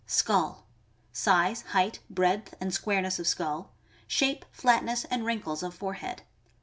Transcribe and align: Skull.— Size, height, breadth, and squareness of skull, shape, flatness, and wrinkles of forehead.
Skull.— 0.07 0.65
Size, 1.13 1.61
height, 1.73 1.99
breadth, 2.09 2.55
and 2.59 2.73
squareness 2.73 3.19
of 3.19 3.27
skull, 3.27 3.69
shape, 4.07 4.45
flatness, 4.51 5.05
and 5.05 5.27
wrinkles 5.27 5.61
of 5.61 5.75
forehead. 5.75 6.23